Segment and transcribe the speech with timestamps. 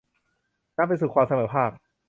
[0.77, 1.71] นำไปสู่ความเสมอภาค